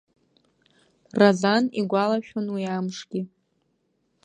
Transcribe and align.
Разан 1.19 1.63
игәалашәон 1.79 2.47
уи 2.53 2.63
амшгьы. 2.77 3.21